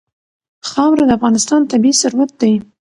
خاوره 0.69 1.03
د 1.07 1.11
افغانستان 1.17 1.61
طبعي 1.71 1.91
ثروت 2.01 2.31
دی. 2.41 2.53